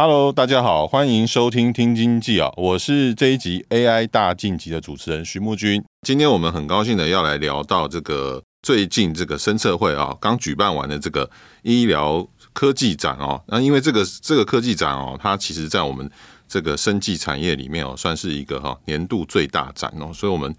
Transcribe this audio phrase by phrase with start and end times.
[0.00, 5.82] Hello，大家好，欢迎收听《听经济》啊，我是这一集 AI 大晋级的主持人徐木军。
[6.06, 11.28] 今天我们很高兴的要来聊到这个最近这个深测会啊，刚举办完的这个
[11.62, 13.42] 医疗科技展哦。
[13.48, 16.08] 那因为这个这个科技展哦，它其实在我们
[16.46, 20.54] 这个生技产业里面哦，算是一个哈年度最大展哦，所以我们。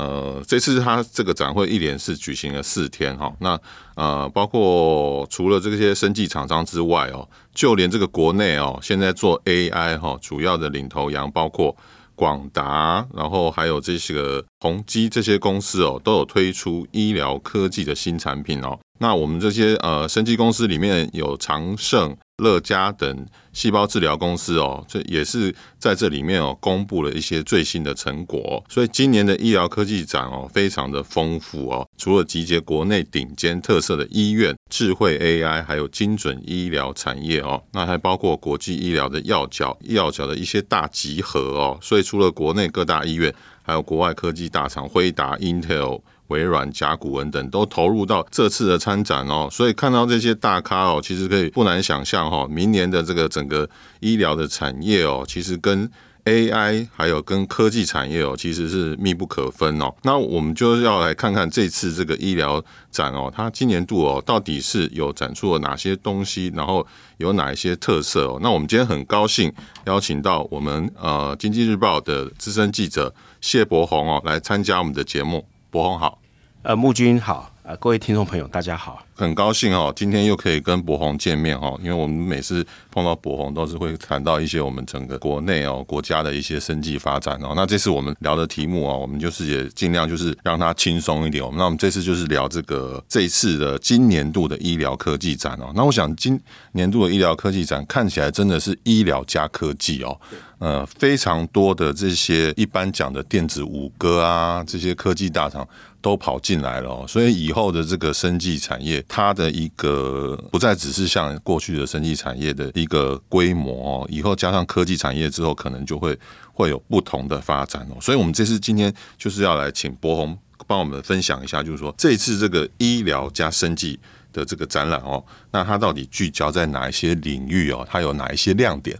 [0.00, 3.60] 呃，这次它这个展会一连是举行了四天哈，那
[3.96, 11.76] 呃，包括除了这些生技厂商之外哦，就连这个国内哦，现在做 AI 哈，主要的领头羊包括
[12.14, 18.78] 广达，然后还有这些个宏基这些公司哦，都有推出医疗科技的新产品哦。
[19.00, 22.16] 那我们这些呃生技公司里面有长盛。
[22.40, 28.62] 乐嘉等细胞治疗公司哦，这也是在这里面哦，公布了一些最新的成果。
[28.68, 31.86] 所以今年的医疗科技展哦，非常的丰富哦。
[31.96, 41.78] 除了集结国内顶尖特色的医院、智慧 AI，还有精准医疗产业哦，那还包括国际医疗的药角、药角的一些大集合哦。
[41.82, 46.00] 所以除了国内各大医院，还有国外科技大厂，辉达、Intel。
[46.30, 53.68] 微软、甲骨文等都投入到这次的参展哦，所以看到这些大咖哦，其实可以不难想象哈，明年的这个整个
[54.00, 55.90] 医疗的产业哦，其实跟
[56.26, 59.92] AI 还有跟科技产业哦，其实是密不可分哦。
[60.02, 66.86] 那我们就要来看看这次这个医疗展哦，它今年度哦，到底是有展出了哪些东西，然后
[67.16, 68.38] 有哪一些特色哦？
[68.42, 69.50] 那我们今天很高兴
[69.86, 75.44] 邀请到我们呃经济日报的资深记者谢伯鸿哦，来参加我们的节目。
[75.70, 76.19] 伯鸿好。
[76.62, 87.54] 呃，木君好，呃，各位听众朋友，大家好，很高兴哦，今天又可以跟博宏见面哦，因为我们每次碰到博宏都是会谈到一些我们整个国内哦国家的一些生计发展哦。
[87.56, 91.42] 那这次我们聊的题目啊，我们就是也尽量就是让它轻松一点。
[91.56, 95.72] 那我们这次就是聊这个这一次的今年度的医疗科技展哦。
[95.74, 96.38] 那我想今
[96.72, 100.20] 年度的医疗科技展看起来真的是医疗加科技哦，
[100.60, 105.68] 呃，非常多的这些一般讲的电子五哥啊，这些科技大厂。
[106.02, 116.18] 都跑进来了，哦所以以后的这个生技产业，它的一个不再只是像过去的生技产业的一个规模哦，以后加上科技产业之后，可能就会
[116.54, 118.00] 会有不同的发展哦。
[118.00, 120.34] 所以，我们这次今天就是要来请博鸿
[120.66, 124.00] 帮我们分享一下，就是说这次这个医疗加生技
[124.32, 127.86] 的这个展览哦，那它到底聚焦在哪一些领域哦？
[127.86, 128.98] 它有哪一些亮点？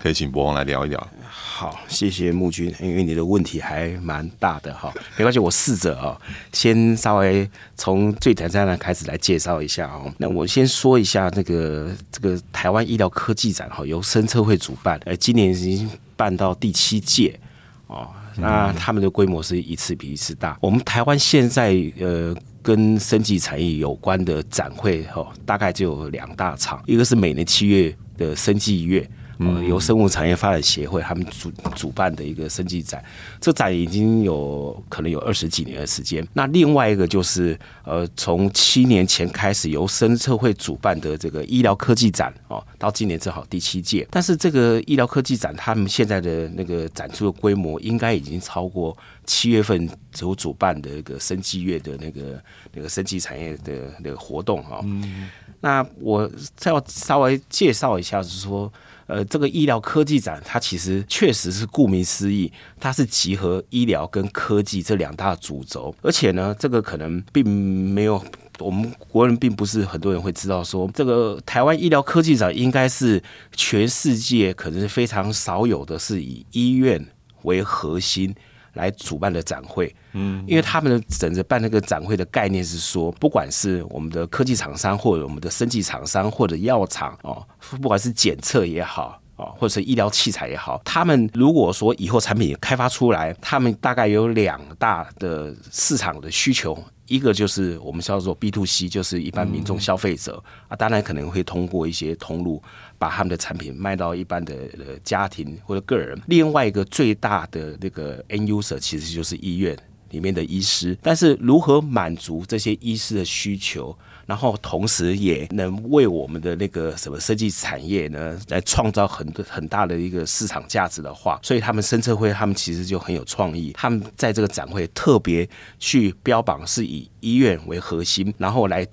[0.00, 1.08] 可以请伯王来聊一聊。
[1.28, 6.18] 好，谢谢木君，因为你的问题还蛮大的哈，没关系，我试着啊，
[6.52, 10.12] 先稍微从最简单的开始来介绍一下哦。
[10.18, 17.38] 那我先说一下这个这个台湾医疗科技展哈，由生测会主办，呃，今年已经办到第七届
[17.86, 18.08] 哦。
[18.36, 20.58] 那他们的规模是一次比一次大。
[20.60, 29.08] 我们台湾现在呃跟生技产业有关的展会哈，大概就有两大场，一个是每年七月的生技月。
[29.38, 33.04] 嗯，由生物产业发展协会他们主主办的一个生技展，
[33.40, 36.26] 这展已经有可能有二十几年的时间。
[36.32, 44.08] 那另外一个就是，呃，从七年前开始由生测会主办的这个医疗科技展哦，到今年正好第七届。
[44.10, 52.42] 但是这个医疗科技展，他们现在的那个展出的规模，应该已经超过七月份所主办的一个生技月的那个
[52.72, 54.80] 那个生技产业的那个活动哈。
[54.84, 55.28] 嗯。
[55.60, 58.72] 那我再要稍微介绍一下，就是说。
[59.06, 65.94] 呃，这个医疗科技展，它其实确实是顾名思义，它是集合医疗跟科技这两大主轴。
[66.02, 68.22] 而且呢，这个可能并没有
[68.58, 73.22] 我们国人并不是很多人会知道说，这个台湾医疗科技展应该是
[73.54, 77.06] 全世界可能是非常少有的，是以医院
[77.42, 78.34] 为核心。
[78.76, 87.44] 来主办的展会，嗯，因为他们的整个办那个展会的概念是说，不管是我们的科技厂商，或者我们的生技厂商，或者药厂哦，
[87.82, 96.78] 不管是检测也好，哦，或者是医疗器材也好，他们如果说以后产品开发出来，他们大概有两大的市场的需求。
[97.08, 102.60] 一个就是我们叫做 B to C，就是一般民众消费者、嗯、啊，当然可能会通过一些通路
[102.98, 106.20] 把他们的产品卖到一般的呃家庭或者个人。
[106.26, 109.76] 另外一个最大的那个 end user 其实就是医院
[110.10, 113.96] 里面的医师，但是如何满足这些医师的需求？
[114.26, 125.48] 然后同时也能为我们的那个什么设计产业呢，来创造很多很大的一个市场价值的话，所以他们深策会他们其实就很有创意，他们在这个展会特别
[125.78, 128.84] 去标榜是以医院为核心，然后来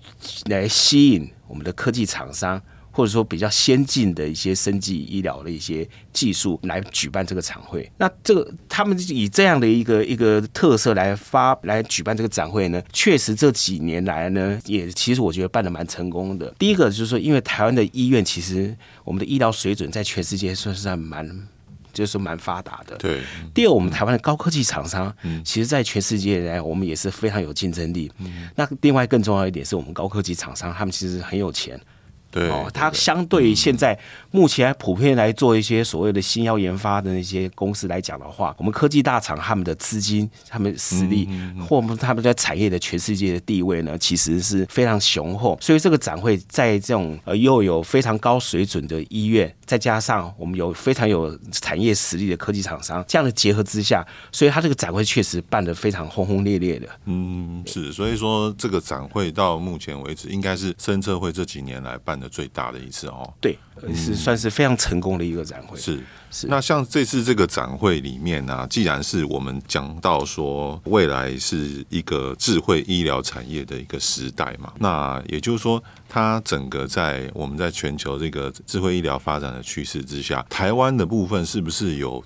[0.46, 2.62] 来吸引我们的科技厂商。
[2.96, 16.54] 或者说比较先进的一些生技医疗的一些技术来举办这个展会，那这个他们以这样的一个一个特色来发来举办这个展会呢，确实这几年来呢，也其实我觉得办的蛮成功的。
[16.60, 21.48] 第一个就是说，因为台湾的医院其实我们的医疗水准在全世界算是蛮
[21.92, 22.96] 就是蛮发达的。
[22.98, 23.22] 对。
[23.56, 28.12] 第二，我们台湾的高科技厂商，嗯其实在全世界来我们也是非常有竞争力。
[28.20, 31.80] 嗯那另外更重要一点是我们高科技厂商，他们其实很有钱。
[32.34, 33.98] 对，哦，它相对于现在
[34.32, 41.30] 目前普遍来做一些所谓的新药研发的那些公司来讲的话，我们科技大厂他们的资金、他们实力，
[41.70, 45.56] 或他们在产业的全世界的地位呢，其实是非常雄厚。
[45.62, 56.88] 所以这个展会在这种呃又有非常高水准的医院，再加上我们有非常有产业实力的科技厂商这样的结合之下，所以它这个展会确实办得非常轰轰烈烈的。
[57.06, 63.58] 嗯，是，所以说这个展会到目前为止应该是深测会这几年来办的最大的一次哦，对，
[63.94, 65.78] 是算是非常成功的一个展会。
[65.78, 82.24] 是是，那像这次这个展会里面呢、啊，既然是我们讲到说未来是一个智慧医疗产业的一个时代嘛，那也就是说，它整个在我们在全球这个智慧医疗发展的趋势之下，台湾的部分是不是有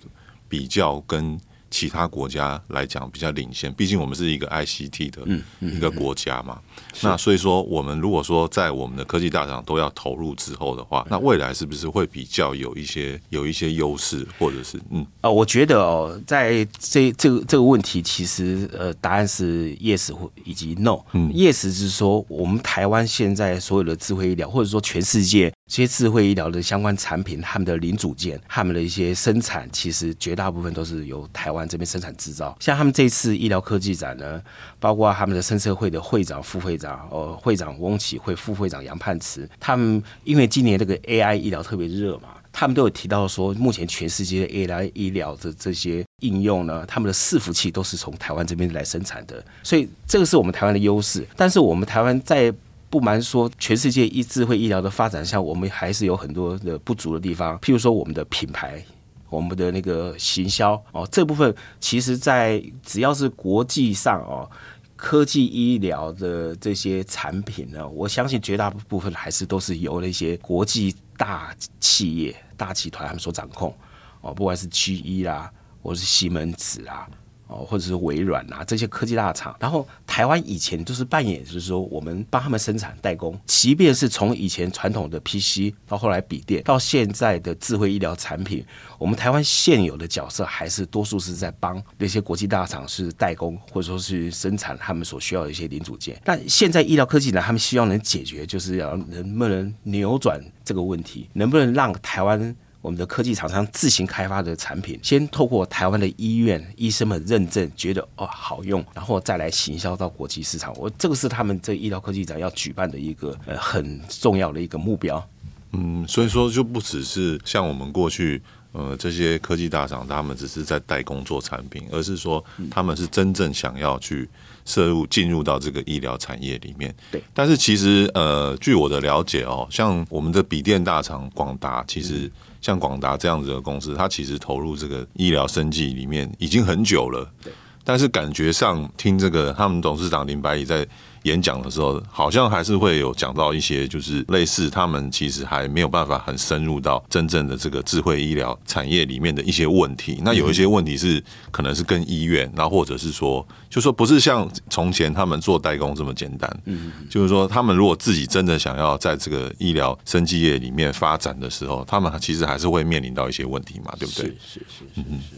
[0.48, 1.40] 比较跟？
[1.78, 5.22] 其他国家来讲比较领先，毕竟我们是一个 ICT 的
[5.60, 6.58] 一个国家嘛。
[6.58, 15.04] 嗯嗯嗯、那所以说，我们如果说在我们的科技大厂都要投入之后的话，那未来是不是会比较有一些有一些优势，或者是嗯？
[15.22, 20.98] 啊、呃，我觉得哦，在这这个这个问题，其实呃，答案是 yes 或以及 no。
[21.14, 31.68] 嗯，yes 是说我们台湾现在所有的智慧医疗，或者说全世界这些智慧医疗的相关产品，他们的零组件，他们的一些生产，其实绝大部分都是由台湾。
[31.68, 34.42] 这边生产制造，像他们这次医疗科技展呢，
[34.80, 51.28] 包括他们的生策会的会长、副会长，呃，会长翁启惠，副会长杨盼慈，他们因为今年这个 AI 医疗特别热嘛，他们都有提到说，目前全世界的 AI 医疗的这些应用呢，他们的伺服器都是从台湾这边来生产的，所以这个是我们台湾的优势。
[51.36, 52.54] 但是我们台湾在
[52.89, 58.84] 不瞒说，全世界医智慧医疗的发展上，我们还是有很多的不足的地方，譬如说我们的品牌。
[59.30, 64.50] 我们的那个行销哦，这部分其实，在只要是国际上哦，
[64.95, 73.75] 科技医疗的这些产品呢，我相信绝大部分还是都是由那些国际大企业、大集团他们所掌控
[74.22, 75.51] 哦，不管是 GE 啦，
[75.83, 77.06] 或是西门子啦。
[77.48, 88.66] 哦，或者是微软啊这些科技大厂，然后台湾以前都是扮演，就是说我们帮他们生产代工，即便是从以前传统的 PC 到后来笔电，到现在的智慧医疗产品，
[88.98, 96.20] 我们台湾现有的角色还是多数是在帮那些国际大厂是代工，或者说是生产他们所需要的一些零组件。
[96.24, 102.56] 但现在医疗科技呢，他们希望能解决，就是要能不能扭转这个问题，能不能让台湾。
[102.81, 110.74] 我们的科技厂商自行开发的产品，先透过台湾的医院医生们认证，觉得哦好用，然后再来行销到国际市场。
[110.78, 115.28] 我这个是他们这医疗科技展要举办的一个呃很重要的一个目标。
[115.74, 124.30] 嗯，所以说就不只是像我们过去呃这些科技大厂，他们只是在代工做产品，而是说他们是真正想要去
[124.66, 126.94] 涉入进入到这个医疗产业里面。
[127.12, 132.31] 对，但是其实呃据我的了解哦，像我们的笔电大厂广达，其实。
[132.59, 137.31] 像广达这样子的公司，它其实投入这个医疗生技里面已经很久了。
[137.42, 140.86] 对，但是感觉上听这个他们董事长林百里在
[141.24, 150.19] 演讲的时候，好像还是会有讲到一些，就是类似他们其实还没有办法很深入到真正的这个智慧医疗产业里面的一些问题。
[150.24, 156.59] 那有一些问题是可能是跟医院，然后或者是说，就说不是像从前他们做代工这么简单。
[156.66, 164.26] 嗯，就是说他们如果自己真的想要在这个医疗生技业里面发展的时候，他们其实还是会面临到一些问题嘛，对不对？
[164.26, 165.36] 是是是是是。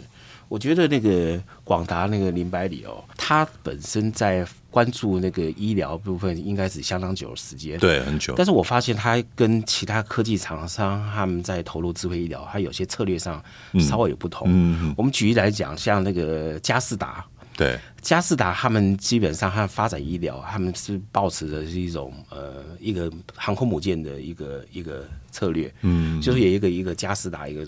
[0.48, 8.34] 我觉得那个广达那个林百里哦，他本身在关注那个医疗部分，应该是相当久的时间，对，很久。
[8.38, 13.44] 但是我发现他跟其他科技厂商他们在投入智慧医疗，他有些策略上
[13.80, 14.48] 稍微有不同。
[14.50, 17.26] 嗯，我们举例来讲，像那个佳士达
[17.58, 27.68] 对，佳士达他们基本上他发展医疗，他们是保持的是一种呃一个航空母舰的一个一个策略，嗯，就是有一个一个佳士达一个。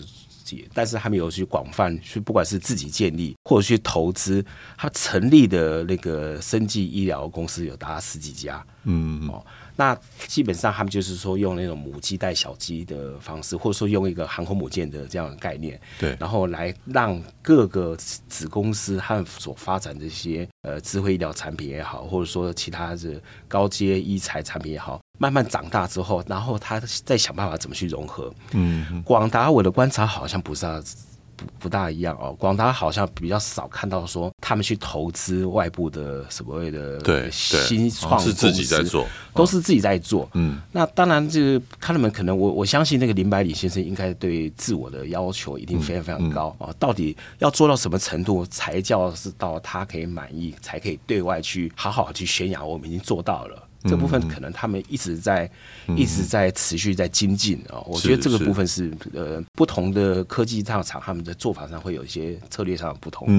[0.74, 4.44] 但是他们有去广泛去，不管是自己建立或者去投资，
[4.76, 9.44] 他成立的那个生技医疗公司有达十几家，嗯哦，
[9.76, 9.96] 那
[10.26, 25.00] 基本上他们就是说用那种母鸡带小鸡的方式，或者说用一个航空母舰的这样的概念，对，然后来让各个子公司他们所发展这些呃智慧医疗产品也好，或者说其他的高阶医材产品也好。
[25.22, 28.34] 慢慢长大之后，然后他再想办法怎么去融合。
[28.50, 30.66] 嗯，广达我的观察好像不是
[31.36, 32.34] 不不大一样哦。
[32.36, 40.28] 广达好像比较少看到说他们去投资外部的所谓的对新创是自己在做，都是自己在做。
[40.34, 46.74] 嗯，那当然就是他们可能我我相信那个林百里先生应该对自我的要求一定非常非常高啊。
[46.80, 53.68] 到底要做到什么程度才叫是到他可以满意，才可以对外去好好去宣扬我们已经做到了。
[53.84, 55.50] 这部分可能他们一直在、
[55.88, 63.26] 嗯、一直在持续在精进啊、哦，我觉得这个部分是，是呃不同的科技大厂他们的做法上会有一些策略上的不同。
[63.28, 63.32] 嗯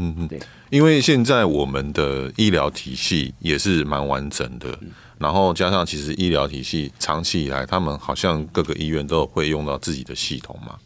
[0.00, 0.40] 嗯嗯，对，
[0.70, 4.88] 因为现在我们的医疗体系也是蛮完整的，嗯、
[5.18, 10.76] 然后加上其实医疗体系长期以来，他们好像各个医院都会用到自己的系统嘛。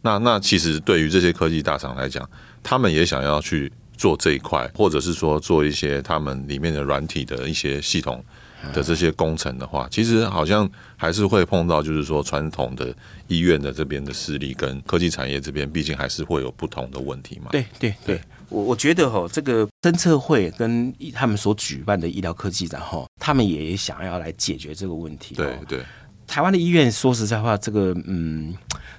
[0.00, 2.28] 那那其实对于这些科技大厂来讲，
[2.62, 8.24] 他们也想要去做这一块，或者是说做一些他们里面的软体的一些系统。
[8.72, 12.94] 的这些工程的话，其实好像还是会碰到，就是说传统的
[13.28, 17.50] 医院的这边的势力跟科技产业这边，毕竟还是会有不同的问题嘛。
[17.50, 25.34] 对对对，我我觉得哈，这个侦测会跟他们所举办的医疗科技展哈，他们也想要来解决这个问题。
[25.34, 25.80] 对对，
[26.26, 28.54] 台湾的医院说实在话，这个嗯。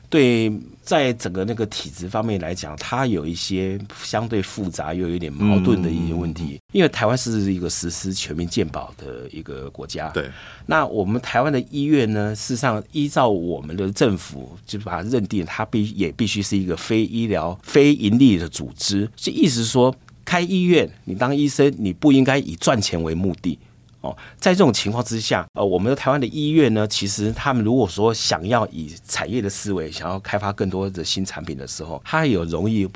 [0.08, 0.52] 对，
[0.86, 6.62] 在整个那个体制方面来讲，它有一些相对复杂又有一点矛盾的一些问题。
[6.72, 10.30] 因为台湾是一个实施全民健保的一个国家，对。
[10.68, 19.10] 那我们台湾的医院呢，事实上依照我们的政府就把它认定，它必也必须是一个非医疗、非盈利的组织。
[19.16, 23.58] 就意思是说，开医院，你当医生，你不应该以赚钱为目的。
[24.06, 32.88] 哦，在这种情况之下，呃，我们的台湾的医院呢，其实他们如果说想要以产业的思维，想要开发更多的新产品的时候，它有容易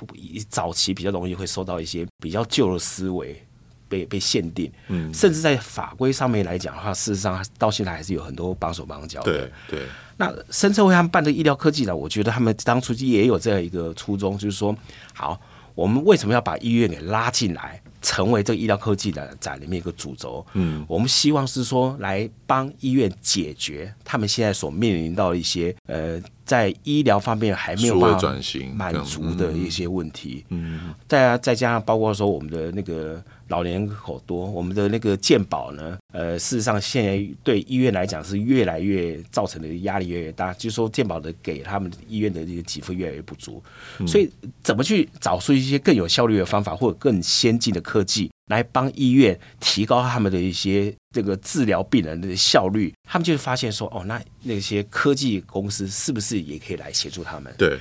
[0.47, 3.41] 早期比较容易会受到一些比较旧的思维
[3.87, 9.31] 被被限定，嗯，甚至在法规上面来讲的话，事实上到现在还是有很多绑手绑脚的。
[9.31, 9.87] 对对。
[10.17, 14.75] 那深圳为他们办的医疗科技呢，我觉得他们当初也有这样一个初衷，就是说，
[15.13, 15.39] 好，
[15.73, 17.81] 我们为什么要把医院给拉进来？
[18.01, 28.33] 成为这个医疗科技的展里面一个主轴，嗯，我们希望是说来帮医院解决他们现在所面临到的一些呃，在医疗方面还没有办法
[28.73, 33.23] 满足的一些问题，嗯，再再加上包括说我们的那个。
[33.49, 43.61] 老年人口多，我们的那个健保呢，呃，事实上现在对医院来讲是越来越造成的压力越来越大，就是说健保的给他们医院的这个给付越来越不足，
[43.99, 44.29] 嗯、所以
[44.63, 57.53] 怎么去找出一些更有效率的方法或者更先进的科技来帮医院提高他们的一些这个治疗病人的效率，他们就会发现说，哦，那那些科技公司是不是也可以来协助他们？
[57.57, 57.77] 对，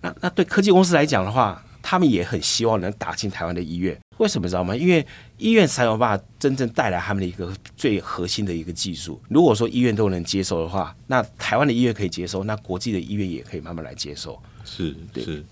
[0.00, 1.62] 那那对科技公司来讲的话。
[1.84, 4.76] 他们也很希望能打进台湾的医院，为什么知道吗？
[4.76, 5.04] 因为
[5.38, 9.20] 医院才有办法真正带来他们的一个最核心的一个技术。
[9.28, 14.40] 如果说医院都能接受的话，那台湾的医院可以接受，那国际的医院也可以慢慢来接受。
[14.64, 15.44] 是是，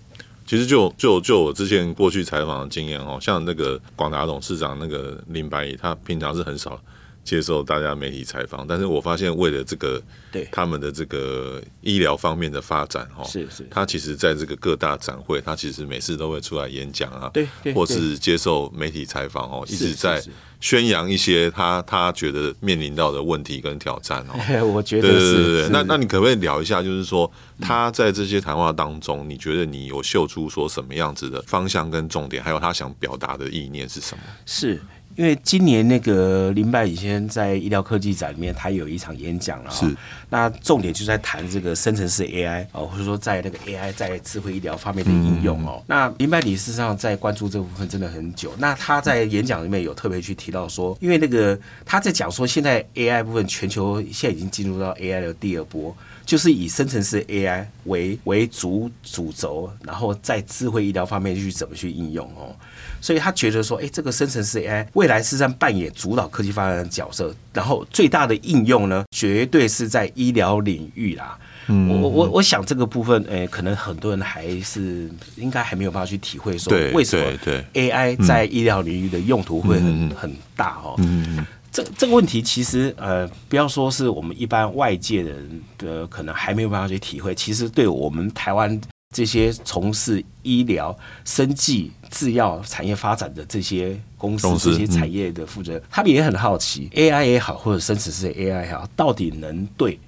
[0.45, 6.81] 其实就就就我之前过去采访的经验哦，像那个广达董事长那个林百里，他平常是很少。
[7.23, 10.01] 接受大家媒体采访，但是我发现为了这个，
[10.31, 20.21] 对他们的这个医疗方面的发展，哈，是是，他其实在这个各大展会，他其实每次都会出来演讲啊，对，或是接受媒体采访哦，一直在
[20.59, 24.65] 宣扬一些他他觉得面临到的问题跟挑战哦。
[24.65, 34.23] 我觉得是，对对对，那那你可不可以聊一下，就是说他在这些谈话当中，你觉得你有秀出说什么样子的方向跟重点，还有他想表达的意念是什么？
[34.45, 34.81] 是。
[35.15, 39.85] 因为今年那个林百里先生在医疗科技展里面，他有一场演讲了，是。
[40.29, 45.83] 那重点就在谈这个生成式 AI 哦，或者说在那个 AI 在智慧医疗方面的应用哦。
[45.87, 48.53] 那林百里事实上在关注这部分真的很久。
[48.57, 55.93] 那他在演讲里面有特别去提到说，因为那个他在讲说，现在 AI 部分全球现在已经进入到 AI 的第二波，
[56.25, 62.55] 就是以生成式 AI 为为主主轴，然后在智慧医疗方面去怎么去应用哦。
[63.01, 71.37] 所以他觉得说，哎，这个生成式 AI 未来是在扮演主导科技发展的角色，然后最大的应用呢，绝对是在医疗领域啦。
[71.67, 80.95] 嗯，我我我想这个部分，诶，可能很多人还是应该还没有办法去体会说，为什么对 AI 在医疗领域的用途会很很大哦。
[80.99, 88.79] 嗯，这这个问题其实呃，不要说是我们一般外界的人的可能还没有办法去体会，其实对我们台湾。
[89.11, 99.99] 这些从事医疗、生技、制药产业发展的这些公司、这些产业的负责人，他们也很好奇，AI 也好，或者生成式 AI 也好，到底能对，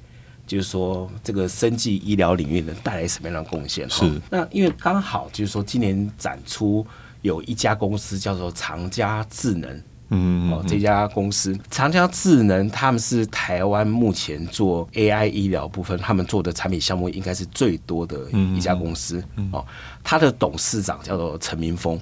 [0.48, 3.90] 就是说这个生技医疗领域能带来什么样的贡献？
[3.90, 4.10] 是。
[4.30, 6.86] 那因为刚好就是说，今年展出
[7.22, 9.84] 有一家公司叫做长嘉智能。
[10.16, 19.24] 嗯，哦，这家公司长江智能，他们是台湾目前做 AI 医疗部分，他们做的产品项目应该是最多的一家公司。
[19.52, 19.66] 哦，
[20.04, 22.00] 他的董事长叫做陈明峰，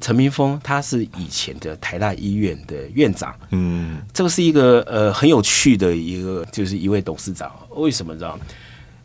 [0.00, 3.34] 陈明峰他是以前的台大医院的院长。
[3.50, 7.50] 嗯，这个是一个呃很有趣的一个，就是一位董事长。
[7.70, 8.38] 为什么呢？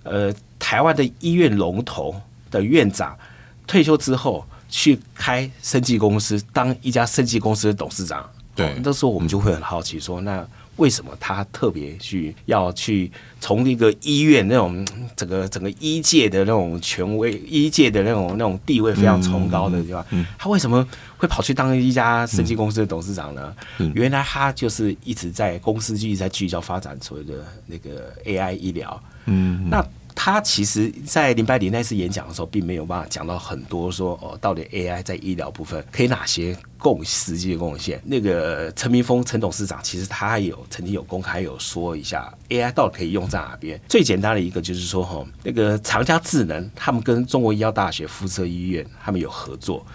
[0.04, 2.14] 呃，台湾的医院龙头
[2.52, 3.18] 的院长
[3.66, 8.24] 退休之后，去开生技公司，当一家生技公司的董事长。
[8.56, 10.48] 对，那时候我们就会很好奇说，那
[10.78, 14.86] 为什么他特别去要去从一个医院那种
[15.16, 20.06] 整个整个医界的那种权威、医界的那种那种地位非常崇高的地方？
[20.38, 20.86] 他为什么
[21.18, 23.54] 会跑去当一家生技公司的董事长呢？
[23.94, 27.34] 原来他就是一直在公司就一直在聚焦发展所谓的
[27.66, 29.04] 那个 AI 医疗。
[29.26, 29.86] 嗯，那。
[30.18, 38.02] 他其实，在林百里那次演讲的时候，并没有办法讲到很多说哦，到底 AI 在医疗部分可以哪些贡实际的贡献。
[38.06, 43.80] 那个陈明峰陈董事长，其实他有曾经有公开有说一下 AI 到底可以用在哪边。
[43.90, 49.86] 最简单的一个就是说，哈，那个长嘉智能他们跟中国医药大学附设医院他们有合作，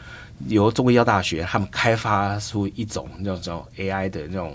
[0.48, 4.54] 由中国医药大学他们开发出一种那种 AI 的那种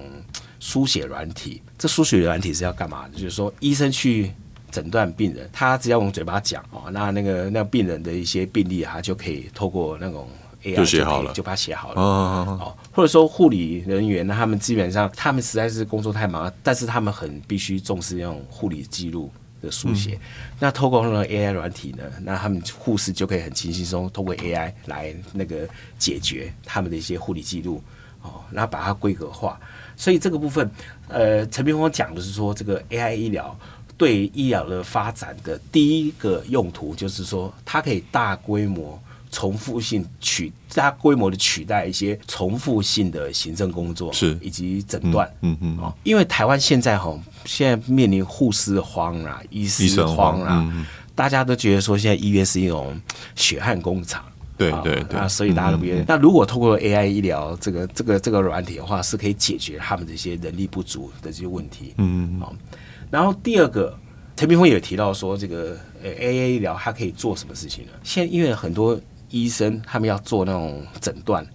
[0.60, 1.62] 书写软体。
[1.78, 3.10] 这书写软体是要干嘛？
[3.10, 4.32] 就是说医生去。
[4.76, 10.28] 诊断病人，他只要用嘴巴讲哦，那那个那病人的一些病例啊，就可以透过那种
[10.64, 12.76] AI 就写好了，就把它写好了哦。
[12.92, 20.16] 或者说护理人员呢，他们基本上他们实在是工作太忙，但是他们很必须重视那种护理记录的书写。
[20.16, 20.20] 嗯、
[20.60, 25.66] 那透过那个 AI 软体呢，那他们护士就可以很轻轻松通过 AI 来那个
[25.98, 27.82] 解决他们的一些护理记录
[28.24, 29.58] 哦，然后把它规格化。
[29.96, 30.70] 所以这个部分，
[31.08, 33.58] 呃，陈明峰讲的是说这个 AI 医疗。
[33.98, 44.38] 对医疗的发展的第一个用途，就是说它可以大规模、重复性取大规模的取代一些重复性的行政工作，是。
[44.42, 53.00] 以及诊断，嗯嗯啊，因为台湾现在哈，现在面临护士荒啊，医师荒啊，大家都觉得说现在医院是一种
[53.36, 54.26] 血汗工厂，
[54.58, 56.04] 对对对，啊，所以大家都不愿意。
[56.06, 62.56] 那如果透过 AI 医疗这个这个这个软体的话，是可以解决他们这些人力不足的这些问题，嗯嗯
[63.12, 63.98] 然后第二个，
[64.36, 67.92] 陈明峰也提到说，这个呃 AI 医疗它可以做什么事情呢？
[68.04, 71.46] 现在因为很多医生他们要做那种诊断，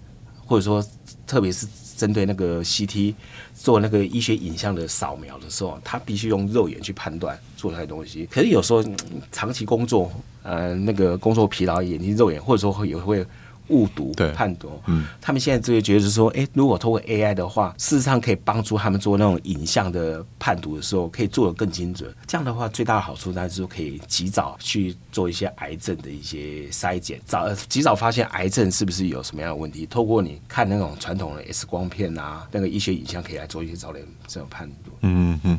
[0.46, 0.84] 或者说
[1.26, 3.14] 特别是针对那个 CT
[3.54, 8.26] 做那个医学影像的扫描的时候，他必须用肉眼去判断做那些东西。
[8.30, 8.82] 可是有时候
[9.30, 10.10] 长期工作，
[10.42, 13.26] 呃，那个工作疲劳，眼睛肉眼，或者说会也会。
[13.70, 22.14] 误读、判读，嗯，他们现在就会觉得是说，哎，如果通过 AI 的话，事实上可以帮助他们做那种影像的判读的时候，可以做的更精准。
[22.26, 29.87] 这样的话，最大的好处当然是可以及早去做一些癌症的一些筛检，早及早发现癌症是不是有什么样的问题。
[29.87, 34.90] 透过你看那种传统的 X 光片啊，那个医学影像可以来做一些早点这种判读。
[35.02, 35.59] 嗯嗯。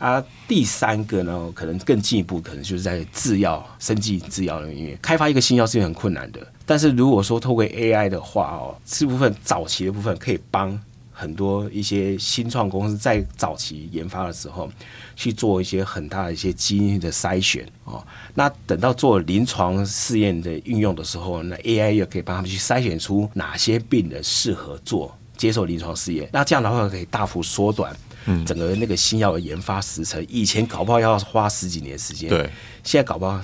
[0.00, 6.40] 啊，第三个呢，可能更进一步，可能就是在制药、生技制药领域开发一个新药是很困难的。
[6.64, 10.80] 但是如果说透过 AI 的话哦，这部分早期的部分可以帮
[11.12, 14.72] 很多一些新创公司在早期研发的时候
[15.14, 18.02] 去做一些很大的一些基因的筛选哦。
[18.32, 26.26] 那等到做临床试验的运用的时候，那 AI 又可以帮他们去筛选出哪些病人适合做接受临床试验。
[26.32, 27.94] 那这样的话可以大幅缩短。
[28.26, 32.48] 嗯，整个那个新药的研发时程，以前搞不好要花十几年时间，对，
[32.84, 33.40] 现在搞不好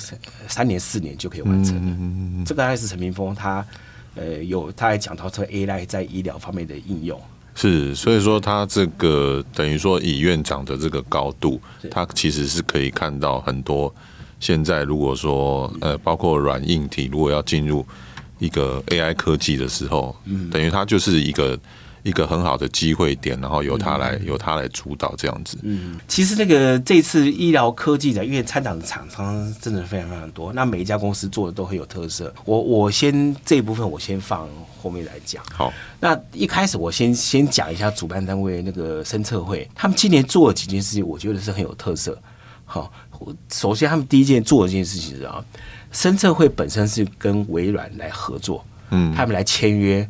[0.46, 1.80] 三年四年就可以完成了。
[1.82, 3.66] 嗯嗯嗯，这个还是陈明峰他
[4.14, 7.20] 呃有他还讲到这个 AI 在医疗方面的应用。
[7.54, 11.58] 是，所以说他这个等于说以院长的这个高度，
[11.90, 13.92] 他其实是可以看到很多
[14.38, 17.84] 现在如果说呃包括软硬体如果要进入
[18.38, 21.58] 一个 AI 科技的时候，嗯，等于他就是一个。
[22.06, 25.58] 一个很好的机会点，然后由他来、嗯、由他来主导这样子。
[25.62, 32.32] 嗯，其实那个这次医疗科技展，因为参展的厂商真的非常非常多，那每一家公司做的都很有特色。
[32.44, 34.48] 我我先这一部分我先放
[34.80, 35.42] 后面来讲。
[35.52, 42.16] 好，那一开始我先先讲一下主办单位那个深策会，他们今年做了几件事情，我觉得是很有特色。
[42.64, 42.92] 好，
[43.50, 45.44] 首先他们第一件做的一件事情是啊，
[45.90, 50.08] 深测会本身是跟微软来合作，嗯，他们来签约，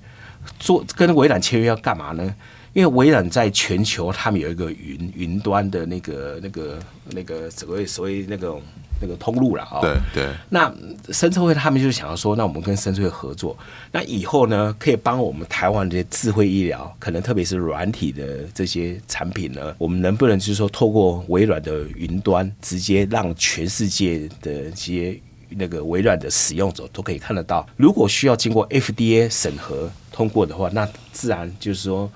[0.59, 2.35] 做跟微软签约要干嘛呢？
[2.73, 6.79] 因为微软在全球，他们有一个云云端的那个、那个、
[7.13, 8.55] 那个所谓所谓那个
[9.01, 9.81] 那个通路了啊。
[9.81, 10.29] 对对。
[10.51, 10.71] 那
[11.11, 13.57] 生测会他们就想要说，那我们跟生测会合作，
[13.93, 25.19] 那以后呢，可以帮我们台湾这些智慧医疗，可能特别是软体的这些产品呢，我们能不能就是说，透过微软的云端，直接让全世界的这些
[25.51, 27.67] 那个微软的使用者都可以看得到？
[27.77, 32.11] 如果需要经过 FDA 审核通过的话，那自然就是说。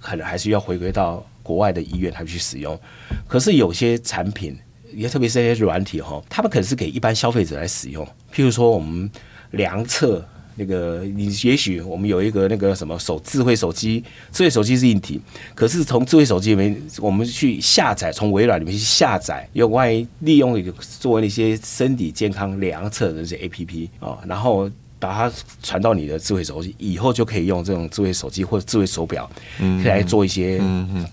[0.00, 2.80] 可能还是要回归到国外的医院来去使用，
[3.28, 4.58] 可是有些产品，
[4.90, 8.02] 也特别是那些软体哈，他们可能是给一般消费者来使用。
[8.32, 9.10] 譬如说，我们
[9.50, 15.20] 量测那个，你也许我们有一个那个什么手智慧手机，智慧手机是硬体，
[15.54, 24.70] 可是从智慧手机里面，我们去下载，从微软里面去下载又万一利用一个作为那些身体健康量测的这些 APP 啊，然后。
[25.02, 25.34] 把它
[25.64, 30.60] 传到你的智慧手机，以后就可以用这种智慧手机或者智慧手表，可以来做一些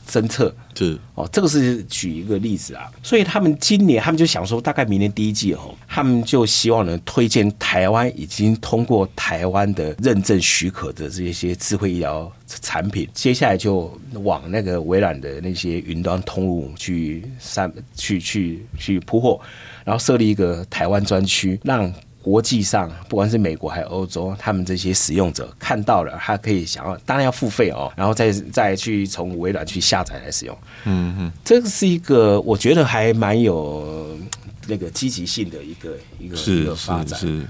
[0.08, 0.54] 侦测。
[0.76, 2.86] 是哦，这个是举一个例子啊。
[3.02, 13.92] 所以他们今年，他们就想说，大概明年第一季哦，他们就希望能推荐台湾已经通过台湾的认证许可的这些智慧医疗产品，接下来就
[14.24, 19.42] 往那个微软的那些云端通路去散去去去铺货，
[19.84, 21.92] 然后设立一个台湾专区，让。
[22.22, 30.58] 国际上，不管是美国还是欧洲，他们这些使用者看到了，他可以想要，当然要付费哦，然后再再去从微软去下载来使用。
[30.86, 34.18] 嗯嗯，这个是一个我觉得还蛮有
[34.68, 37.18] 那个积极性的一个一个一个发展。
[37.20, 37.46] 是。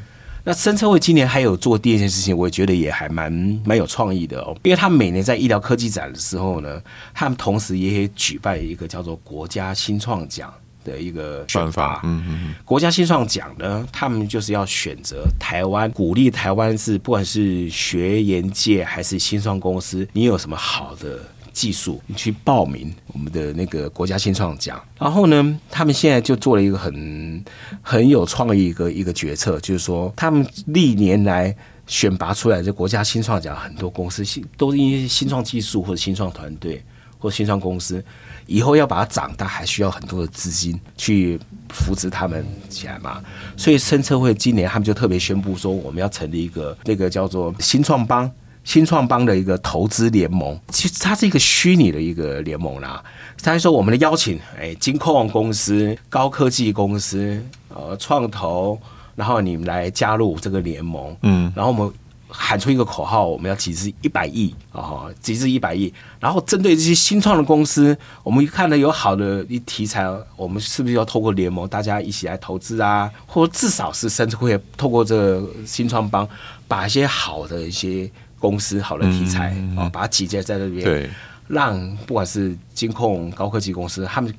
[0.45, 3.31] 那深测会今年还有做第二件事情，我觉得也还蛮
[3.65, 6.81] 蛮有创意的哦，因为他们每年在医疗科技展的时候呢，
[7.13, 10.51] 他们同时也举办一个叫做国家新创奖。
[10.89, 21.19] 的一个选拔，嗯嗯，国家新创奖呢，他们就是要选择台湾，鼓励台湾是不管是学研界还是新创公司，你有什么好的
[21.53, 24.81] 技术，你去报名我们的那个国家新创奖。
[24.97, 27.43] 然后呢，他们现在就做了一个很
[27.81, 36.83] 很有创意一个一个决策，就是说他们历年来选拔出来的国家新创奖，很多公司新都是因为新创技术或者新创团队
[37.19, 38.03] 或新创公司。
[38.47, 43.21] 以后要把它长大，还需要很多的资金去扶持他们起来嘛。
[43.55, 48.31] 所以深测会今年他们就特别宣布说，我们要成立一个那个叫做新创帮、
[48.63, 50.59] 新创帮的一个投资联盟。
[50.69, 53.03] 其实它是一个虚拟的一个联盟啦。
[53.43, 58.79] 他说我们的邀请，哎，金控公司、高科技公司、呃，创投，
[59.15, 61.15] 然后你们来加入这个联盟。
[61.21, 61.93] 嗯，然后我们。
[62.31, 65.05] 喊出一个口号，我们要集资一百亿啊！
[65.19, 73.11] 集资一百亿，然后针对这些新创的公司，我们看到有好的一题材，我们是不是要透过联盟，大家一起来投资啊？
[73.25, 76.29] 或者至少是甚至会透过这个新创帮，
[76.67, 81.09] 把一些好的一些公司、好的题材啊，把它集结在这边，对，
[81.47, 84.31] 让不管是金控、高科技公司，他们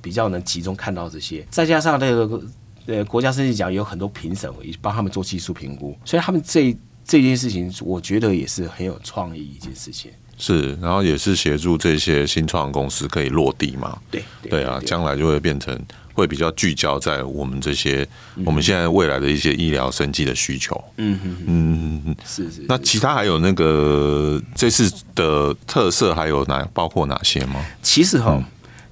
[0.00, 2.42] 比较能集中看到这些，再加上那个
[2.86, 6.74] 呃国家生技奖有很多评审，也帮他们做技术评估，所以他们这。
[7.06, 10.10] 这件事情，我觉得也是很有创意一件事情。
[10.38, 13.98] 是，然后也是协助这些新创公司可以落地嘛？
[14.10, 15.80] 对，对啊，将来就会变成
[16.12, 18.06] 会比较聚焦在我们这些
[18.44, 20.74] 我们现在未来的一些医疗生技的需求。
[20.96, 22.66] 嗯嗯嗯嗯，是是。
[22.68, 27.64] 那其他还有那个这次的特色还有哪包括哪些吗？
[27.82, 28.42] 其实哈。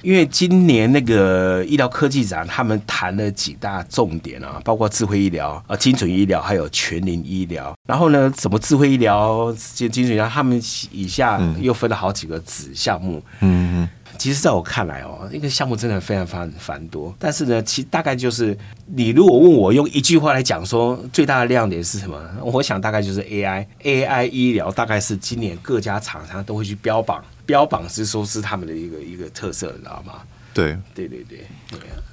[0.05, 7.75] 因为今年那个医疗科技展，他们谈了几大重点啊，包括智慧医疗啊、精准医疗，还有全龄医疗。
[7.89, 10.61] 然后呢，什么智慧医疗、精精准医疗，他们
[10.93, 13.23] 以下又分了好几个子项目。
[13.41, 13.89] 嗯嗯。
[14.17, 17.13] 其实，在我看来哦，那个项目真的非常繁繁多。
[17.19, 18.57] 但是呢，其实大概就是，
[18.95, 22.17] 你如果问我用一句话来讲说，最大的亮点是什么？
[22.41, 27.25] 我想大概就是 AI，AI 医疗大概是今年各家厂商都会去标榜。
[27.47, 30.15] 标榜是说是他们的一个一个特色，你知道吗？
[30.55, 31.41] 对对对对，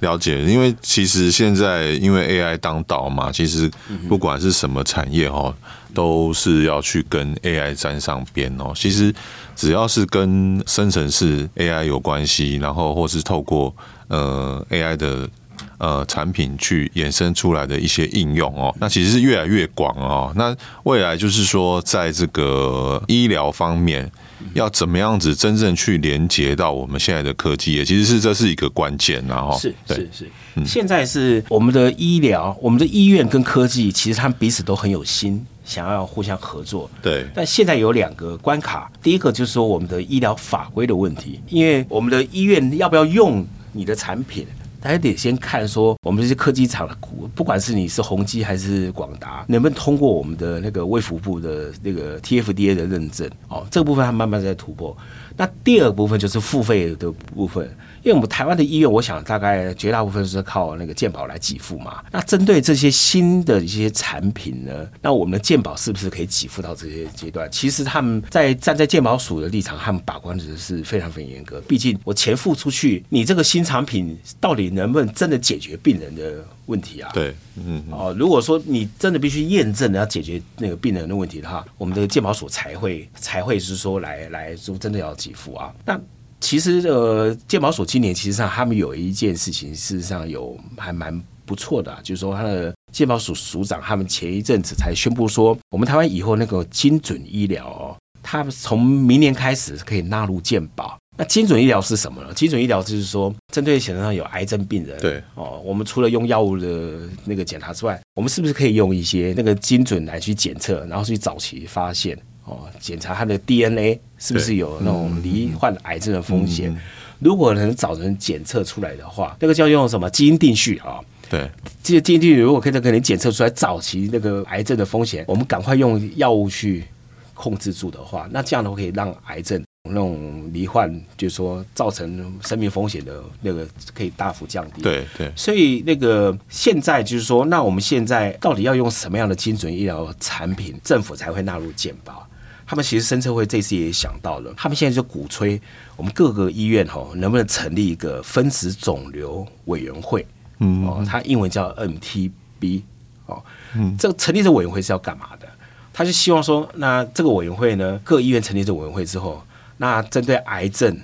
[0.00, 0.42] 了解。
[0.42, 3.70] 因为其实现在因为 AI 当道嘛，其实
[4.08, 5.54] 不管是什么产业哦，
[5.94, 8.72] 都是要去跟 AI 沾上边哦。
[8.74, 9.14] 其实
[9.54, 13.72] 只要是跟生成式 AI 有关系，然后或是透过
[14.08, 15.30] 呃 AI 的
[15.78, 20.32] 呃产品去衍生出来的一些应用哦，那其实是越来越广哦。
[20.34, 24.10] 那未来就是说，在这个医疗方面。
[24.54, 30.30] 要怎么样子真正去连接到我们现在的科技业，其实是这是一个关键，然后是是是，
[30.64, 36.90] 现在是我们的医疗，我们的医院跟科技，其实他们彼此都很有心，想要互相合作。
[37.00, 44.46] 对，但现在有两个关卡，第一个就是说我们的医疗法规的问题，因为我们的医院要不要用你的产品，
[44.82, 53.30] 还得先看说，我们这些科技厂的股，不管是你是宏基还是广达，能不能通过我们的那个卫福部的那个 TFDA 的认证？
[53.48, 54.96] 哦，这个部分它慢慢在突破。
[55.36, 57.70] 那第二部分就是付费的部分。
[58.02, 62.02] 因为我们台湾的医院，我想大概绝大部分是靠那个健保来给付嘛。
[62.10, 67.50] 那针对这些新的一些产品呢，那我们的健保是不是可以给付到这些阶段？
[67.50, 71.60] 其实他们在站在健保署的立场，他们把关的是非常非常严格。
[71.62, 77.10] 毕竟我钱付出去，你这个新产品到底能不能真的解决病人的问题啊？
[77.14, 85.72] 对，嗯，哦，如果说你真的必须验证要解决那个病人的问题的话，我们的健保署才会才会是说来来说真的要给付啊。
[85.84, 86.00] 那
[86.42, 100.98] 其实呃，健保所今年其实上他们有一件事情，事实上有还蛮不错的，就是说他的健保署署长他们前一阵子才宣布说，我们台湾以后那个精准医疗哦，他们从明年开始可以纳入健保。
[101.16, 102.32] 那精准医疗是什么呢？
[102.34, 112.18] 精准医疗就是说，针对显然上有癌症病人，对哦，我们除了用药物的那个检查之外，我们是不是可以用一些那个精准来去检测，然后去早期发现？
[112.44, 116.76] 哦，检查他的 DNA 是不是有那种罹患癌症的风险？
[117.18, 120.98] 如果能早晨检测出来的话，那个叫用什么基因定序啊？
[121.30, 121.48] 对，
[121.82, 126.84] 这些基因定序如果可以给你检测出来早期那个癌症的风险，我们赶快用药物去
[127.32, 134.82] 控制住的话，那这样的话可以让癌症那种罹患，就是说造成生命风险的那个可以大幅降低。
[134.82, 142.28] 对对，所以那个现在就是说，那我们现在到底要用什么样的精准医疗产品，政府才会纳入健保？
[142.66, 145.60] 他们其实生策会这次也想到了，他们现在就鼓吹
[145.96, 150.26] 我们各个医院哈，能不能成立一个分子肿瘤委员会？
[150.58, 152.82] 嗯，哦，它英文叫 MTB
[153.26, 153.42] 哦，
[153.74, 155.48] 嗯，这个成立这个委员会是要干嘛的？
[155.92, 159.42] 他就希望说，那这个委员会呢，各医院成立这个委员会之后，
[159.76, 160.96] 那针对癌症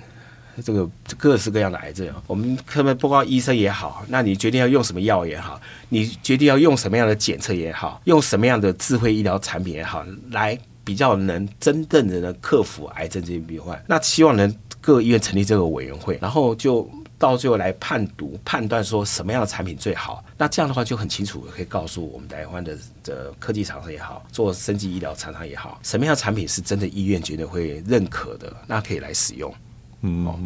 [0.63, 10.57] 这个各式各样的癌症，我们可能包括医生也好，那你决定要用什么药也好，你决定要用什么样的检测也好，用什么样的智慧医疗产品也好，来。
[10.89, 20.25] 比较能真正的能克服癌症这些病患，那希望能各医院成立这个委员会，然后就到最后来判读判断说什么样的产品最好。
[20.35, 29.53] 那这样的话就很清楚，可以告诉我们台湾的的科技厂商也好，做生技医疗厂商也好，什么样的产品是真的医院绝对会认可的，那可以来使用。
[30.01, 30.39] 嗯，哦，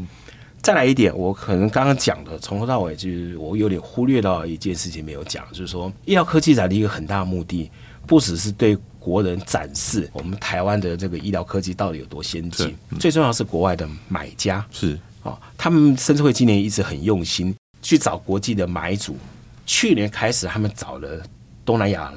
[0.62, 7.72] 再来一点，我可能刚刚讲的从头到尾就是我有点忽略到一件事情没有讲，就是说医疗科技展的一个很大的目的，
[8.06, 8.78] 不只是对。
[9.04, 19.18] 国人展示我们台湾的这个医疗科技到底有多先进，嗯、最重要是国外的买家是啊，他们甚至会今年一直很用心去找国际的买主。
[19.66, 21.22] 去年开始，他们找了
[21.66, 22.14] 东南亚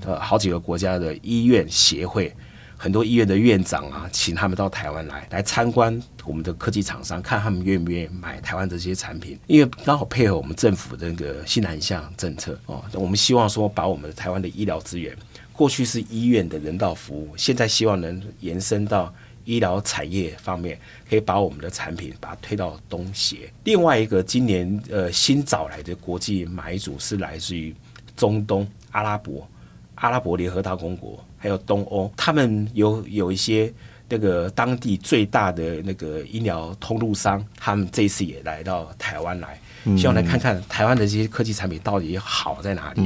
[0.00, 2.34] 的好几个国家的医院协会，
[2.76, 9.38] 很多医院的院长啊，请他们到台湾来来参观我们的科技厂商，看他们愿不愿意买台湾这些产品。
[9.46, 15.16] 因为刚好配合我们政府的那个新南向政策哦，我们希望说把我们台湾的医疗资源。
[15.56, 19.12] 过去是医院的人道服务，现在希望能延伸到
[19.44, 23.50] 医疗产业方面，可以把我们的产品把它推到东协。
[23.64, 27.74] 另外一个今年呃新找来的国际买主是来自于
[28.16, 29.48] 中东阿拉伯、
[29.94, 33.72] 阿拉伯联合大公国，还有东欧，他们有有一些
[34.08, 39.58] 那个当地最大的那个医疗通路商，他们这次也来到台湾来。
[39.94, 43.02] 希望来看看台湾的这些科技产品到底好在哪里。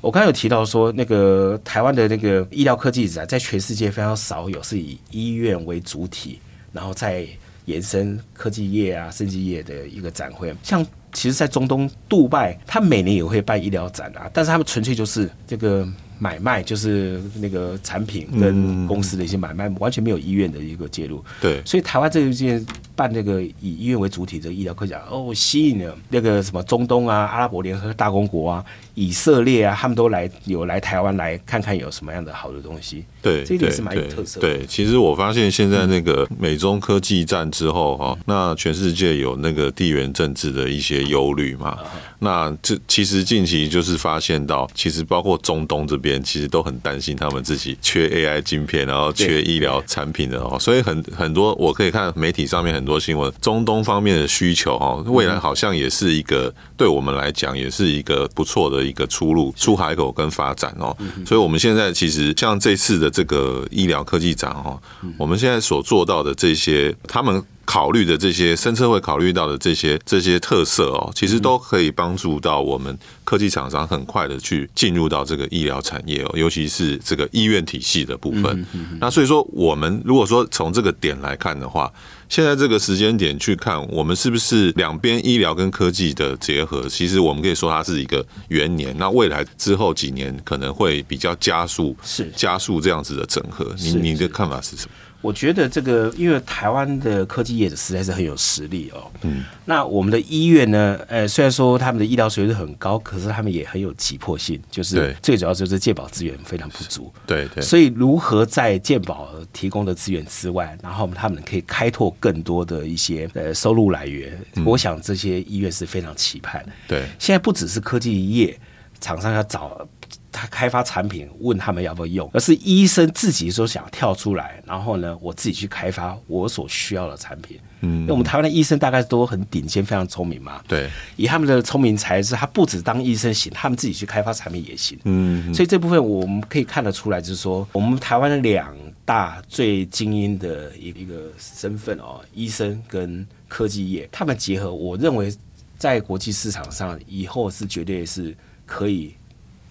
[0.00, 6.40] 我刚刚有提到说，那个台湾的那个医疗科技展在全世界非常少有，是以医院为主体，
[6.72, 7.24] 然后再
[7.66, 10.52] 延伸科技业啊、生技业的一个展会。
[10.64, 15.86] 像其实，在中东杜拜，他每年也会办医疗展啊，但是他们纯粹就是这个。
[16.22, 21.20] 买卖就是那个产品跟公司的一些买卖，完全没有医院的一个介入。
[21.40, 33.04] 对，所以台湾这一件办那个以医院为主体的医疗科技，哦，吸引了那个什么中东啊、阿拉伯联合大公国啊、以色列啊，他们都来有来台湾来看看有什么样的好的东西。
[33.20, 34.46] 对，这一点是蛮有特色的。
[34.46, 41.76] 对，其实我发现现在那个美中科技战之后哈，那全世界有那个地缘政治的一些忧虑嘛。
[42.22, 46.22] 那这其实近期就是发现到，其实包括中东这边。
[46.22, 60.96] 其实都很担心他们自己缺 AI 晶片，然后缺医疗产品的哦，所以很很多我可以看媒体上面很多新闻，中东方面的需求哦，未来好像也是一个对我们来讲也是一个不错的一个出路，出海口跟发展哦。
[61.26, 64.80] 所以我们现在其实像这次的这个医疗科技展哦，
[65.18, 78.66] 我们现在所做到的这些，他们考虑的这些深策会考虑到的这些这些特色哦，其实都可以帮助到我们科技厂商很快的去进入到这个医疗产业哦，尤其是这个医院体系的部分。
[79.00, 81.92] 那所以说，我们如果说从这个点来看的话，
[82.28, 86.88] 现在这个时间点去看，我们是不是两边医疗跟科技的结合？
[86.88, 88.94] 其实我们可以说它是一个元年。
[88.98, 93.74] 那未来之后几年可能会比较加速，是加速这样子的整合。
[93.78, 94.90] 你你的看法是什么？
[95.22, 99.10] 我觉得这个，因为台湾的科技业者实在是很有实力哦。
[99.22, 99.44] 嗯。
[99.64, 100.98] 那我们的医院呢？
[101.08, 107.12] 呃，虽然说他们的医疗水准很高，可是他们也很有急迫性，就是最主要就是健保资源非常不足。
[107.24, 107.62] 对对。
[107.62, 116.72] 所以如何在健保提供的资源之外，然后他们可以开拓更多的一些呃收入来源，我想这些医院是非常期盼的。
[116.88, 117.04] 对。
[117.20, 118.58] 现在不只是科技业
[119.00, 119.86] 厂商要找。
[120.32, 127.60] 他开发产品，问他们要不要用，而是医生自己说想跳出来，然后呢，我自己去开发我所需要的产品。
[127.82, 130.62] 嗯，因为我们台湾的医生大概都很顶尖，非常聪明嘛。
[130.66, 134.98] 对，以他们的聪明才智，他不止当医生行，他们自己去开发产品也行。
[135.04, 145.34] 嗯，所以这部分我们可以看得出来，就是说我们台湾的两大最精英的一一个身份哦，医生跟科技业，他们结合，我认为
[145.76, 149.12] 在国际市场上以后是绝对是可以。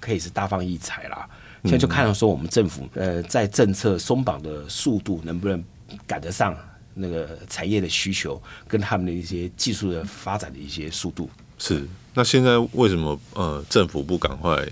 [0.01, 1.25] 可以是大放异彩啦，
[1.63, 5.63] 现在就看到说我们政府呃在政策松绑的速度能不能
[6.05, 6.57] 赶得上
[6.93, 11.29] 那个产业的需求跟他们的一些技术的发展的一些速度。
[11.57, 14.67] 是，那现在为什么呃政府不赶快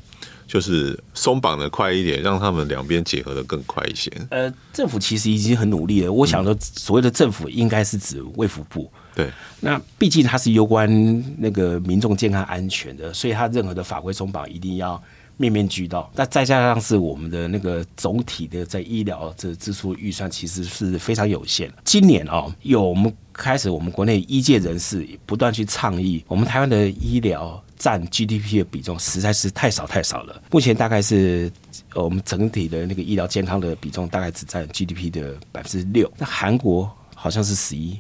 [0.48, 4.12] 就是松绑的快一点，让他们两边结合的更快一些？
[4.32, 6.12] 呃，政府其实已经很努力了。
[6.12, 8.92] 我想说，所谓的政府应该是指卫福部。
[9.14, 10.90] 对，那毕竟它是攸关
[11.38, 15.02] 那个民众健康安全的，所以它任何的法规松绑一定要。
[15.40, 21.72] 面面俱到，那再加上是我们的那个总体的在医疗这支出预算其实是非常有限。
[21.86, 30.44] 今年哦，有我们开始，我们国内医界人士不断去倡议，我们台湾的医疗占 GDP 的比重实在是太少太少了。
[30.52, 31.50] 目前大概是
[31.94, 37.98] 我们整体的那个医疗健康的比重大概只占 GDP 的百分之六，那韩国好像是十一，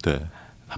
[0.00, 0.20] 对，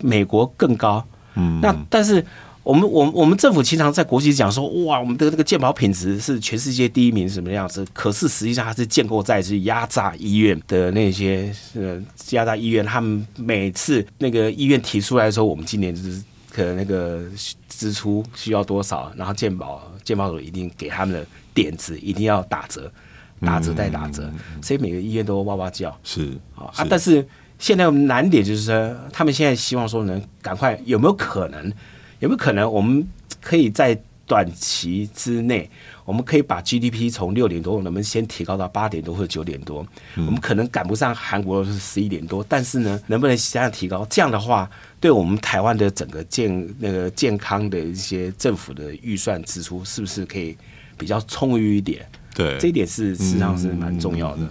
[0.00, 2.24] 美国更高，嗯，那但是。
[2.68, 7.82] 我们我们我们政府经常在国际讲说，哇，我们的这个健保品质是全世界第一名，什么样子？
[7.94, 11.98] 可是实际上它是建构在是压榨医院的那些呃
[12.32, 17.24] 压榨医院，他们每次那个医院提出来说，我们今年就是可能那个
[17.70, 22.92] 支出需要多少，然后健保健保署一定给他们的点子一定要打折，
[23.40, 25.98] 打折再打折，所以每个医院都哇哇叫。
[26.04, 27.26] 是啊，但是
[27.58, 31.72] 现在我们难点就是说，他们现在希望说能赶快，有没有可能？
[32.20, 33.06] 有没有可能，我们
[33.40, 35.70] 可以在短期之内，
[36.04, 39.86] 我们可以把 GDP 从六点多，能不能先提高到八点多或者九点多？
[40.16, 44.06] 我们可能赶不上韩国是十一点多，但是呢，能不能这样提高？
[44.10, 44.68] 这样的话，
[45.00, 50.54] 对我们台湾的整个健那个健康的一些政府的预算支出，是不是可以
[50.98, 52.06] 比较充裕一点？
[52.34, 54.42] 对，这一点是实际上是蛮重要的。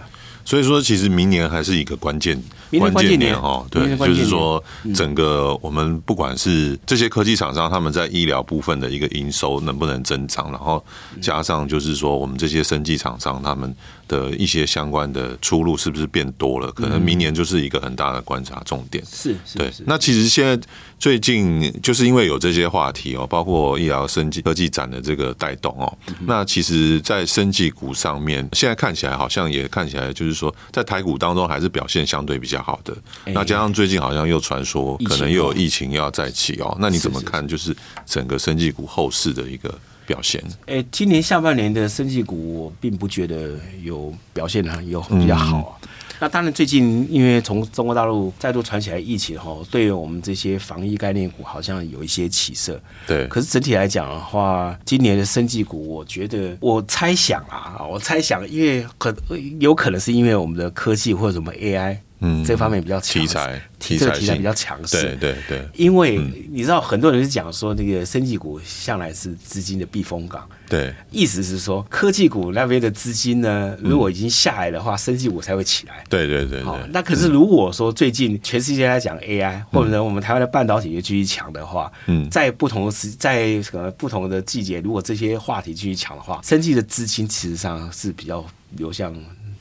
[0.44, 2.42] 所以说，其实明年还是一个关键
[2.78, 3.66] 关键年哦。
[3.70, 4.62] 对，就是说，
[4.94, 10.84] 整个我们不管是这些科技厂商，他们在医疗部分的一个营收能不能增长，然后
[11.20, 13.74] 加上就是说，我们这些生技厂商他们
[14.08, 16.72] 的一些相关的出路是不是变多了？
[16.72, 19.04] 可能明年就是一个很大的观察重点。
[19.06, 19.70] 是，对。
[19.84, 20.58] 那其实现在
[20.98, 25.92] 最近就是因为有这些话题哦，包括医疗生技科技展的这个带动哦，
[26.26, 30.38] 那其实，在生技股上面，现在看起来好像也看起来就是。
[30.38, 32.96] 说在台股当中还是表现相对比较好的，
[33.34, 37.44] 那加上最近好像又传说可能又有疫情要再起哦，那你怎么看？
[37.48, 39.76] 就是整个生技股后市的一个
[40.08, 40.42] 表现？
[40.64, 45.76] 哎，今年下半年的生技股我并不觉得有表现的有比较好啊。
[46.20, 52.80] 那当然，最近因为从中国大陆再度传起来疫情后，对于我们这些防疫概念股好像有一些起色。
[53.06, 59.14] 对，可是整体来讲的话，今年的生技股，我觉得我猜想啊，我猜想，因为可
[59.60, 61.98] 有可能是因为我们的科技或者什么 AI。
[62.20, 65.68] 嗯，这方面比较强，题材，题材题材比较强势，对对对。
[65.74, 66.18] 因为
[66.50, 76.02] 你知道，很多人是讲说，那个生技股向来是资金的避风港，对，意思是说，科技股那边的资金呢，如果已经下来的话，生技股才会起来。
[76.08, 76.60] 对对对。
[76.64, 89.14] 好，那可是如果说最近全世界在讲 AI，或者我们台湾的半导体也继续强的话，嗯，在不同的时，在什么不同的季节，如果这些话题继续强的话，生技的资金其实上是比较流向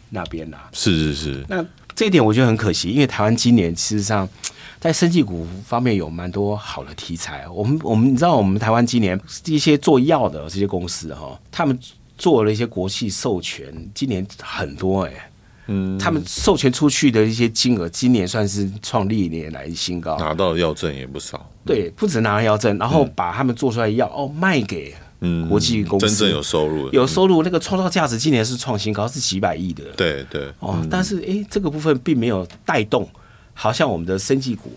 [0.09, 0.57] 那边的。
[0.71, 1.45] 是是是。
[1.47, 1.63] 那。
[1.97, 4.29] 这一点我觉得很可惜，因为台湾今年事实上
[4.79, 7.47] 在生技股方面有蛮多好的题材。
[7.49, 11.75] 我们我们你知道，我们台湾今年一些做药的这些公司哈，他们
[12.15, 15.23] 做了一些国际授权，今年很多哎、欸。
[15.69, 21.49] 嗯，他们授权出去的一些金额，今年算是创历年来新高，拿到的药证也不少。
[21.65, 29.83] 对，不止拿到药证，然后把他们做出来的药哦卖给嗯国际公司，真正有收入，有收入，那个创造价值今年是创新高，是几百亿的。
[29.95, 33.09] 对对哦，但是哎，这个部分并没有带动，
[33.53, 34.71] 好像我们的生技股，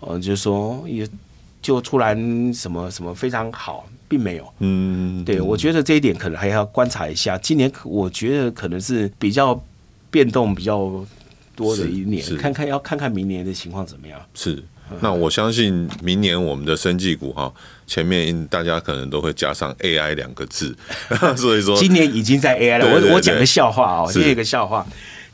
[0.00, 1.08] 呃，就是说也
[1.60, 3.88] 就突然什么什么非常好。
[4.10, 7.36] 并没有，嗯，对，我觉得这一点可能还要观察一下。
[7.36, 9.62] 今年我觉得可能是比较
[10.10, 11.04] 变动比较
[11.54, 14.18] 多的一年，看看要看看明年的情况怎么样。
[14.32, 14.64] 是，
[15.00, 17.52] 那我相信明年我们的生技股哈，
[17.88, 20.76] 前面大家可能都会加上 AI 两个字，
[21.36, 22.86] 所以说今年已经在 AI 了。
[22.86, 24.86] 我我讲个笑话哦，今天有个笑话。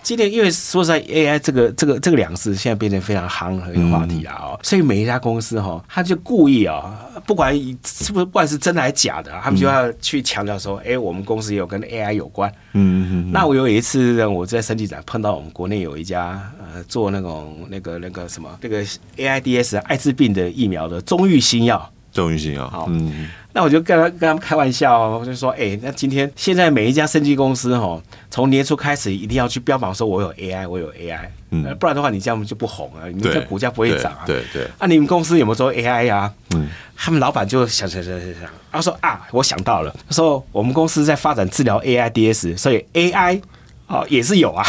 [0.02, 6.94] 今年因为说实在，AI 这个这个这个两个字现在变成非常夯的一个话题了哦，所以每一家公司哈，他就故意啊，
[7.26, 7.54] 不管
[7.86, 12.52] 是不是不管是真的还是假的，他们就要去强调说，哎，我们公司也有跟 AI 有关。
[12.74, 13.32] 嗯嗯。
[13.32, 18.84] 那我有一次我在升级展碰到我们国内有一家呃做那种那个那个什么那个
[19.16, 21.90] AIDS 艾滋病的疫苗的中裕新药。
[22.14, 22.66] 中裕新啊。
[22.72, 22.86] 好。
[22.88, 23.28] 嗯。
[23.56, 34.24] 那我就跟他跟他们开玩笑，我就说，哎、欸，那今天现在每一家生技公司哦，从年初开始一定要去标榜说我有 AI，我有 AI，嗯，不然的话你这样就不红啊，你们这股价不会涨啊。
[34.26, 34.66] 对对。
[34.80, 36.34] 那、啊、你们公司有没有做 AI 呀、啊？
[36.56, 43.40] 嗯，他们老板就想想想想想，他说啊，我想到了，他说我们公司在发展治疗 AIDS，所以 AI。
[43.86, 44.64] 哦，也是有啊。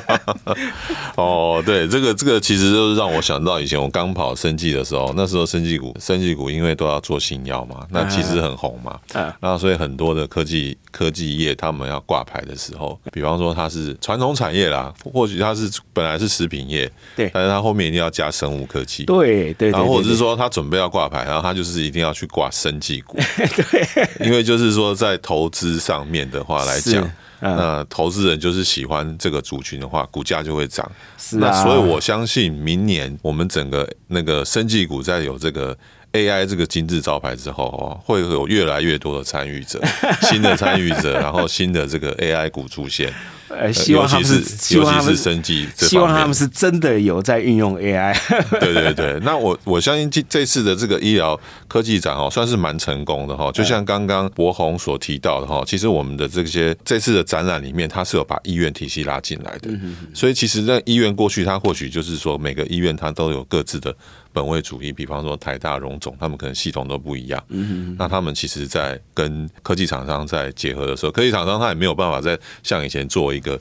[1.16, 8.98] 哦，对，这个这个其实就是让我想到以前我刚跑生技的时候，那时候生技股，生技股因为都要做新药嘛，那其实很红嘛。
[9.12, 9.30] 嗯。
[9.40, 19.70] 那所以很多的科技科技业他们要挂牌的时候，比方说它是传统产业啦，或许它是本来是食品业，对，但是它后面一定要加生物科技，对对。
[19.70, 23.18] 然后或者是说它准备要挂牌，然后它就是一定要去挂生技股，
[23.70, 24.26] 对。
[24.26, 27.08] 因为就是说在投资上面的话来讲。
[27.40, 30.90] 那投资人就是喜欢这个族群的话，股价就会涨。
[31.18, 35.76] 是啊，那所以我相信明年我们整个那个生技股在有这个
[36.12, 39.80] AI 这个金字招牌之后哦，会有越来越多的参与者，
[40.22, 43.12] 新的参与者，然后新的这个 AI 股出现。
[43.50, 48.16] 呃，希望他们是，尤其是生计，希望他们是真的有在运用 AI。
[48.60, 53.50] 对对对，那我我相信这这次的这个医疗科技展哦，算是蛮成功的哈。
[53.52, 59.68] 就像刚刚博宏所提到的哈，其实我们的这些这次的展览里面，它是有把医院体系拉进来的。
[60.14, 63.94] 所以其实那医院过去，它或许就是说每个医院它都有各自的。
[64.32, 67.42] 本位主义，比方说台大、荣总，他们可能系统都不一样。
[67.48, 73.60] 嗯，那他们其实，在跟科技厂商在结合的时候，科技厂商他也没有办法再像以前做一个。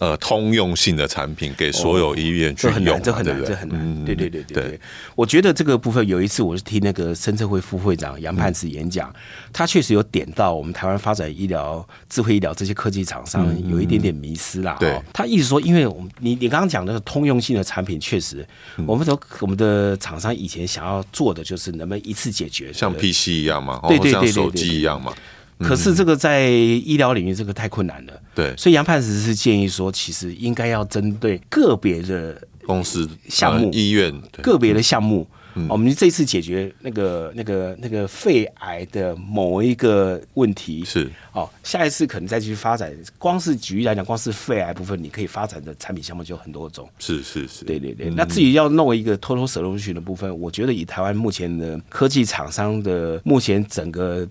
[0.00, 4.04] 呃，通用性的产品给所有医院去用，这很难，这很难，这很难。
[4.04, 4.80] 对对对对对，
[5.16, 9.12] 我觉得这个部分有一次，我是听那个深策会副会长杨盼慈演讲，
[9.52, 14.76] 他确实有点到我们台湾发展医疗、智慧医疗这些科技厂商有一点点迷失啦。
[14.78, 18.46] 对，他一直说，因为我们你你刚刚讲的通用性的产品，确实，
[18.86, 25.12] 我们说我们的厂商以前想要做的就是能不能一次解决，像 PC 一样嘛，对对对，像手机一样嘛。
[25.58, 35.26] 可是这个在医疗领域这个太困难了，对，所以杨判石是建议说，其实应该要针对个别的公司项目、医院个别的项目，
[35.68, 42.94] 我们这次解决那个那个那个肺癌的某一个问题是哦，下一次可能再继续发展。
[43.18, 46.88] 光是举例来讲，光是肺癌部分，你可以发展的产品项目就很多种。
[47.00, 48.10] 是是是，对对对。
[48.10, 54.28] 那至于要弄一个 total solution 的部分，我觉得以台湾目前的科技厂商的目前整个。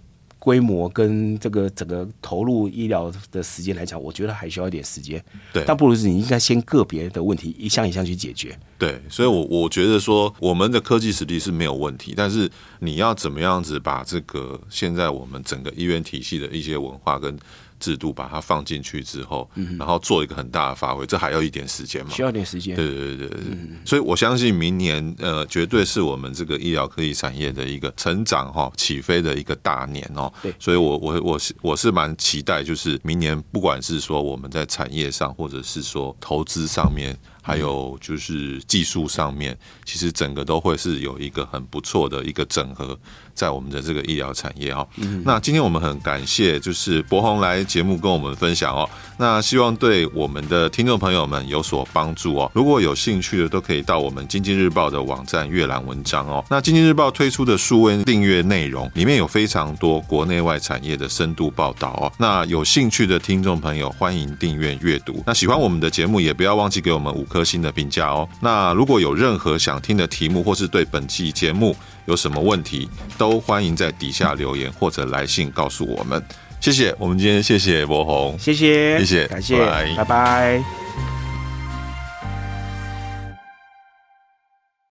[0.47, 5.21] 规模跟这个整个投入医疗的时间来讲，我觉得还需要一点时间。
[5.51, 8.57] 对，但不如是你应该先个别的问题一项一项去解决。
[8.77, 17.37] 对，所以我，我我觉得说，我们的科技实力是没有问题，但是你要怎么样子把这个现在我们整个医院体系的一些文化跟。
[17.79, 22.11] 制度把它放进去之后，然后做一个很大的发挥，这还要一点时间嘛？
[22.11, 22.75] 需要点时间。
[22.75, 30.31] 对对对对对，所以我相信明年呃，绝对是我们这个医疗科技产业的一个成长哈起飞的一个大年哦。
[30.41, 37.17] 对，所以我我我是我是蛮期待，就是明年不管是说我们在产业上，或者是说投资上面。
[37.47, 42.99] 还有就是技术上面，其实整个都会是有一个很不错的一个整合，
[43.33, 44.85] 在我们的这个医疗产业哈。
[45.23, 48.89] 那今天我们很感谢，就是博宏来节目跟我们分享哦。
[49.17, 52.51] 那希望对我们的听众朋友们有所帮助哦。
[52.53, 56.43] 如果有兴趣的，都可以到我们经济日报的网站阅览文章哦。
[56.49, 62.11] 那经济日报推出的数位订阅内容里面有非常多国内外产业的深度报道哦。
[62.17, 65.23] 那有兴趣的听众朋友，欢迎订阅阅读。
[65.25, 67.36] 那喜欢我们的节目，也不要忘记给我们五颗。
[67.37, 68.27] 颗星的评价哦。
[68.41, 71.75] 那如果有任何想听的题目，或是对本期节目
[72.05, 76.21] 有什么问题，都欢迎在底下留言或者来信告诉我们。
[76.59, 79.95] 谢谢，我们今天谢谢博红，谢谢，谢谢，感谢，拜拜。
[79.97, 81.16] 拜拜。